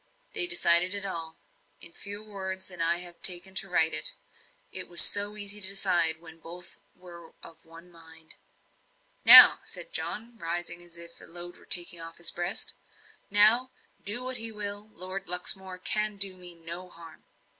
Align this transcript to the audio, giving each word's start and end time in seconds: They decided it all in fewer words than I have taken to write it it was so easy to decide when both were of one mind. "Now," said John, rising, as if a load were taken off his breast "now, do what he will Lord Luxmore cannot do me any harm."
They 0.33 0.47
decided 0.47 0.95
it 0.95 1.05
all 1.05 1.37
in 1.79 1.93
fewer 1.93 2.27
words 2.27 2.69
than 2.69 2.81
I 2.81 3.01
have 3.01 3.21
taken 3.21 3.53
to 3.53 3.69
write 3.69 3.93
it 3.93 4.13
it 4.71 4.87
was 4.87 5.03
so 5.03 5.37
easy 5.37 5.61
to 5.61 5.67
decide 5.67 6.19
when 6.19 6.39
both 6.39 6.79
were 6.95 7.35
of 7.43 7.63
one 7.67 7.91
mind. 7.91 8.33
"Now," 9.25 9.59
said 9.63 9.93
John, 9.93 10.39
rising, 10.39 10.81
as 10.81 10.97
if 10.97 11.21
a 11.21 11.25
load 11.25 11.55
were 11.55 11.67
taken 11.67 11.99
off 11.99 12.17
his 12.17 12.31
breast 12.31 12.73
"now, 13.29 13.69
do 14.03 14.23
what 14.23 14.37
he 14.37 14.51
will 14.51 14.87
Lord 14.89 15.27
Luxmore 15.27 15.77
cannot 15.77 16.17
do 16.19 16.35
me 16.35 16.53
any 16.59 16.89
harm." 16.89 17.23